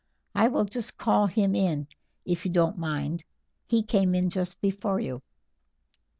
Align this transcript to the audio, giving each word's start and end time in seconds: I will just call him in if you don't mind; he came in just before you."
I 0.33 0.47
will 0.47 0.65
just 0.65 0.97
call 0.97 1.27
him 1.27 1.53
in 1.53 1.87
if 2.25 2.43
you 2.43 2.51
don't 2.51 2.75
mind; 2.79 3.23
he 3.67 3.83
came 3.83 4.15
in 4.15 4.31
just 4.31 4.59
before 4.59 4.99
you." 4.99 5.21